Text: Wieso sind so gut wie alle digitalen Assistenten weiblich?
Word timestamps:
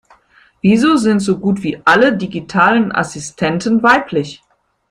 Wieso 0.61 0.95
sind 0.97 1.19
so 1.19 1.37
gut 1.37 1.61
wie 1.61 1.79
alle 1.85 2.17
digitalen 2.17 2.91
Assistenten 2.91 3.83
weiblich? 3.83 4.41